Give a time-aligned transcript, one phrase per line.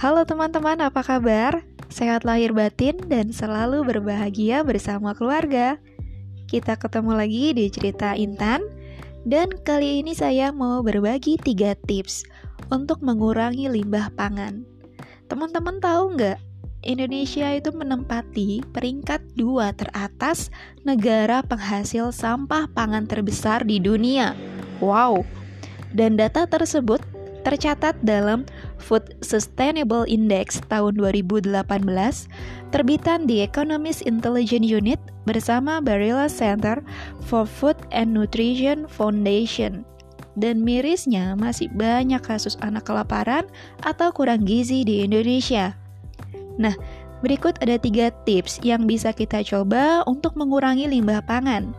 [0.00, 1.60] Halo teman-teman, apa kabar?
[1.92, 5.76] Sehat lahir batin dan selalu berbahagia bersama keluarga.
[6.48, 8.64] Kita ketemu lagi di cerita Intan,
[9.28, 12.24] dan kali ini saya mau berbagi tiga tips
[12.72, 14.64] untuk mengurangi limbah pangan.
[15.28, 16.40] Teman-teman tahu nggak?
[16.80, 20.48] Indonesia itu menempati peringkat dua teratas
[20.80, 24.32] negara penghasil sampah pangan terbesar di dunia.
[24.80, 25.28] Wow!
[25.92, 27.04] Dan data tersebut
[27.40, 28.44] tercatat dalam
[28.80, 31.52] Food Sustainable Index tahun 2018
[32.72, 34.98] terbitan di Economist Intelligence Unit
[35.28, 36.80] bersama Barilla Center
[37.28, 39.84] for Food and Nutrition Foundation.
[40.40, 43.44] Dan mirisnya masih banyak kasus anak kelaparan
[43.84, 45.76] atau kurang gizi di Indonesia.
[46.56, 46.72] Nah,
[47.20, 51.76] berikut ada tiga tips yang bisa kita coba untuk mengurangi limbah pangan.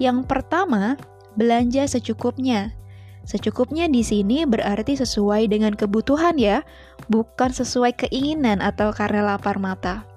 [0.00, 0.96] Yang pertama,
[1.36, 2.79] belanja secukupnya.
[3.28, 6.64] Secukupnya di sini berarti sesuai dengan kebutuhan ya,
[7.12, 10.08] bukan sesuai keinginan atau karena lapar mata.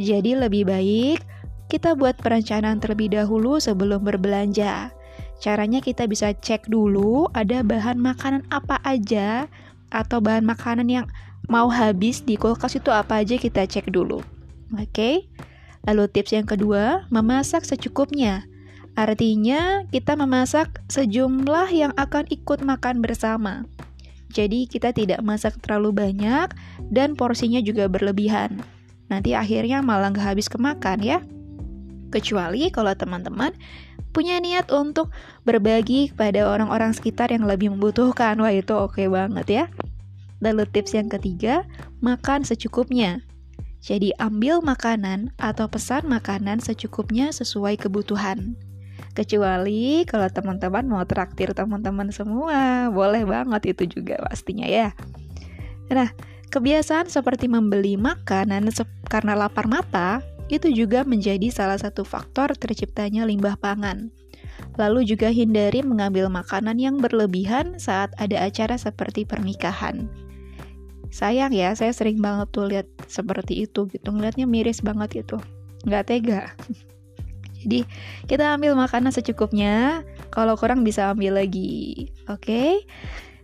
[0.00, 1.20] Jadi lebih baik
[1.70, 4.90] kita buat perencanaan terlebih dahulu sebelum berbelanja.
[5.40, 9.48] Caranya kita bisa cek dulu ada bahan makanan apa aja
[9.88, 11.06] atau bahan makanan yang
[11.48, 14.20] mau habis di kulkas itu apa aja kita cek dulu.
[14.74, 14.90] Oke?
[14.90, 15.14] Okay?
[15.88, 18.44] Lalu tips yang kedua, memasak secukupnya.
[18.98, 23.64] Artinya, kita memasak sejumlah yang akan ikut makan bersama.
[24.30, 26.54] Jadi, kita tidak masak terlalu banyak
[26.90, 28.62] dan porsinya juga berlebihan.
[29.10, 31.18] Nanti akhirnya malah nggak habis kemakan ya.
[32.14, 33.54] Kecuali kalau teman-teman
[34.10, 35.14] punya niat untuk
[35.46, 38.38] berbagi kepada orang-orang sekitar yang lebih membutuhkan.
[38.38, 39.64] Wah, itu oke okay banget ya.
[40.40, 41.66] Lalu tips yang ketiga,
[42.00, 43.20] makan secukupnya.
[43.80, 48.56] Jadi ambil makanan atau pesan makanan secukupnya sesuai kebutuhan.
[49.10, 54.94] Kecuali kalau teman-teman mau traktir teman-teman semua, boleh banget itu juga pastinya ya.
[55.90, 56.14] Nah,
[56.54, 58.70] kebiasaan seperti membeli makanan
[59.10, 64.10] karena lapar mata itu juga menjadi salah satu faktor terciptanya limbah pangan.
[64.78, 70.06] Lalu juga hindari mengambil makanan yang berlebihan saat ada acara seperti pernikahan.
[71.10, 75.42] Sayang ya, saya sering banget tuh lihat seperti itu gitu, ngeliatnya miris banget itu,
[75.82, 76.54] nggak tega.
[77.62, 77.84] Jadi
[78.26, 82.10] kita ambil makanan secukupnya, kalau kurang bisa ambil lagi.
[82.26, 82.44] Oke.
[82.44, 82.72] Okay?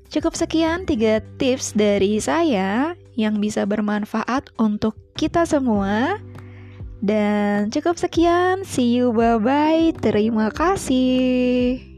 [0.06, 6.22] Cukup sekian tiga tips dari saya yang bisa bermanfaat untuk kita semua.
[7.02, 9.92] Dan cukup sekian, see you bye bye.
[10.00, 11.95] Terima kasih.